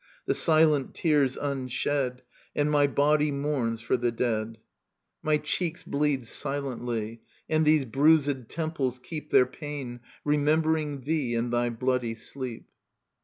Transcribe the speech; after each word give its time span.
The 0.25 0.33
silent 0.33 0.95
tears 0.95 1.37
unshed. 1.37 2.23
And 2.55 2.71
my 2.71 2.87
body 2.87 3.31
mourns 3.31 3.81
for 3.81 3.97
the 3.97 4.11
dead; 4.11 4.53
Digitized 4.57 4.57
by 4.57 4.57
VjOOQIC 4.57 4.81
lo 4.81 4.87
EURIPIDES 4.87 5.19
My 5.21 5.37
cheeks 5.37 5.83
bleed 5.83 6.25
silently, 6.25 7.21
And 7.47 7.65
these 7.67 7.85
bruised 7.85 8.49
temples 8.49 8.97
keep 8.97 9.29
Their 9.29 9.45
pain, 9.45 9.99
remembering 10.25 11.01
thee 11.01 11.35
And 11.35 11.53
thy 11.53 11.69
bloody 11.69 12.15
sleep. 12.15 12.65